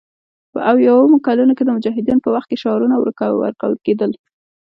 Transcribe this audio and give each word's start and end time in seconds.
په 0.53 0.59
اویایمو 0.71 1.23
کلونو 1.27 1.51
کې 1.57 1.63
د 1.65 1.69
مجاهدینو 1.77 2.23
په 2.25 2.29
وخت 2.35 2.47
کې 2.49 2.61
شعارونه 2.63 2.95
ورکول 2.97 3.73
کېدل 3.85 4.11